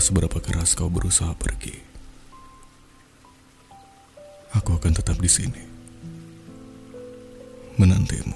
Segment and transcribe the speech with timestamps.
[0.00, 1.76] Seberapa keras kau berusaha pergi,
[4.56, 5.60] aku akan tetap di sini
[7.76, 8.34] menantimu.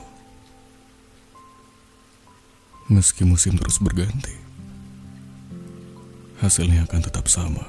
[2.92, 4.36] Meski musim terus berganti,
[6.44, 7.64] hasilnya akan tetap sama.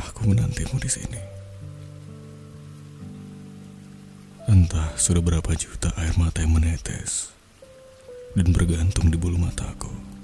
[0.00, 1.22] Aku menantimu di sini.
[4.48, 7.36] Entah sudah berapa juta air mata yang menetes
[8.32, 10.15] dan bergantung di bulu mataku.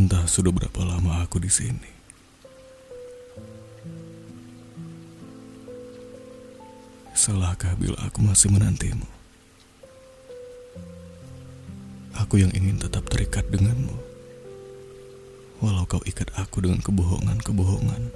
[0.00, 1.92] Entah sudah berapa lama aku di sini.
[7.12, 9.04] Salahkah bila aku masih menantimu?
[12.16, 13.92] Aku yang ingin tetap terikat denganmu.
[15.60, 18.08] Walau kau ikat aku dengan kebohongan-kebohongan.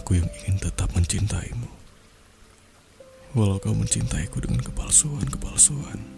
[0.00, 1.68] Aku yang ingin tetap mencintaimu.
[3.36, 6.09] Walau kau mencintaiku dengan kepalsuan-kepalsuan.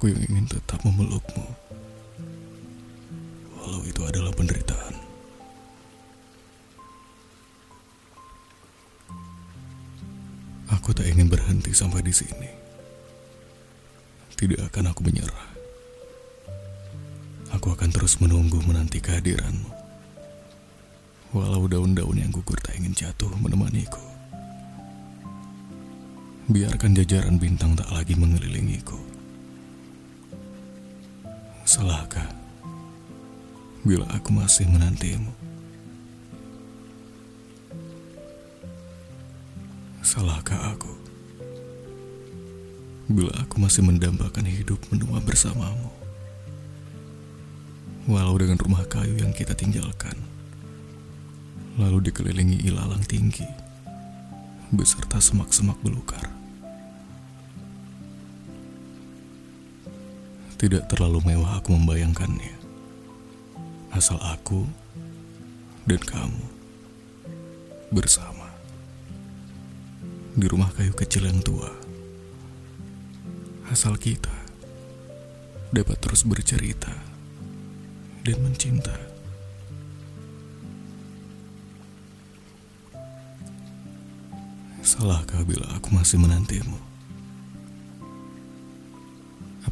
[0.00, 1.44] Aku yang ingin tetap memelukmu.
[3.52, 4.96] Walau itu adalah penderitaan.
[10.72, 12.48] Aku tak ingin berhenti sampai di sini.
[14.40, 15.48] Tidak akan aku menyerah.
[17.60, 19.68] Aku akan terus menunggu menanti kehadiranmu.
[21.36, 24.00] Walau daun-daun yang gugur tak ingin jatuh menemaniku.
[26.48, 29.09] Biarkan jajaran bintang tak lagi mengelilingiku.
[31.70, 32.26] Salahkah
[33.86, 35.30] bila aku masih menantimu?
[40.02, 40.90] Salahkah aku
[43.06, 45.94] bila aku masih mendambakan hidup menua bersamamu?
[48.10, 50.18] Walau dengan rumah kayu yang kita tinggalkan,
[51.78, 53.46] lalu dikelilingi ilalang tinggi
[54.74, 56.39] beserta semak-semak belukar.
[60.60, 62.52] Tidak terlalu mewah aku membayangkannya.
[63.96, 64.68] Asal aku
[65.88, 66.44] dan kamu
[67.88, 68.44] bersama
[70.36, 71.72] di rumah kayu kecil yang tua.
[73.72, 74.36] Asal kita
[75.72, 76.92] dapat terus bercerita
[78.20, 79.00] dan mencinta.
[84.84, 86.89] Salahkah bila aku masih menantimu?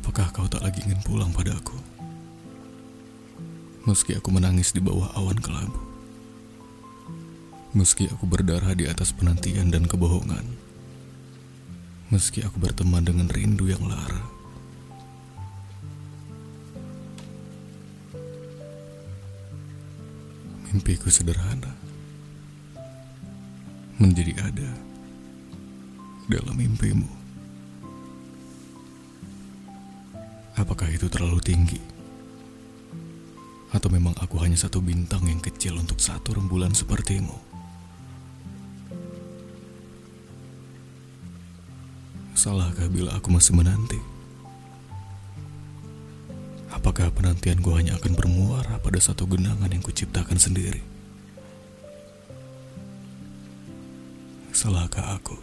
[0.08, 1.76] Apakah kau tak lagi ingin pulang padaku?
[3.84, 5.76] Meski aku menangis di bawah awan kelabu.
[7.76, 10.48] Meski aku berdarah di atas penantian dan kebohongan.
[12.08, 14.24] Meski aku berteman dengan rindu yang lara.
[20.72, 21.76] Mimpiku sederhana.
[24.00, 24.72] Menjadi ada
[26.32, 27.27] dalam mimpimu.
[30.58, 31.78] Apakah itu terlalu tinggi?
[33.70, 37.38] Atau memang aku hanya satu bintang yang kecil untuk satu rembulan sepertimu?
[42.34, 44.02] Salahkah bila aku masih menanti?
[46.74, 50.82] Apakah penantianku hanya akan bermuara pada satu genangan yang kuciptakan sendiri?
[54.50, 55.38] Salahkah aku?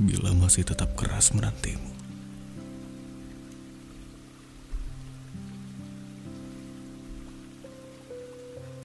[0.00, 1.97] Bila masih tetap keras menantimu.